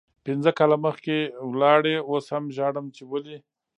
پنځه 0.25 0.51
کاله 0.57 0.77
مخکې 0.85 1.17
لاړی 1.61 1.95
اوس 2.09 2.25
هم 2.35 2.45
ژاړم 2.55 2.85
چی 2.95 3.03
ولې 3.11 3.37